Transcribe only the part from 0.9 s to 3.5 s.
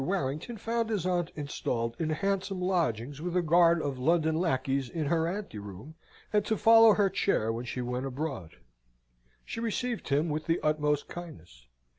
aunt installed in handsome lodgings, with a